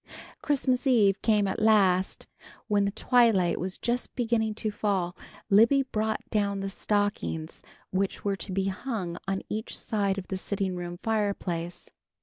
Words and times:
Christmas 0.41 0.87
eve 0.87 1.21
came 1.21 1.47
at 1.47 1.61
last. 1.61 2.25
When 2.65 2.85
the 2.85 2.91
twilight 2.91 3.59
was 3.59 3.77
just 3.77 4.15
beginning 4.15 4.55
to 4.55 4.71
fall, 4.71 5.15
Libby 5.51 5.83
brought 5.83 6.27
down 6.31 6.59
the 6.61 6.71
stockings 6.71 7.61
which 7.91 8.25
were 8.25 8.35
to 8.35 8.51
be 8.51 8.65
hung 8.69 9.17
on 9.27 9.43
each 9.47 9.77
side 9.77 10.17
of 10.17 10.29
the 10.29 10.37
sitting 10.37 10.75
room 10.75 10.97
fireplace. 11.03 11.91